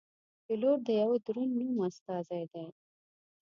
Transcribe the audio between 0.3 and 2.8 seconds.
پیلوټ د یوه دروند نوم استازی دی.